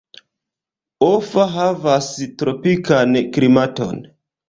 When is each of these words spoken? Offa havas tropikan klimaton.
Offa 1.09 1.45
havas 1.57 2.09
tropikan 2.43 3.25
klimaton. 3.39 4.07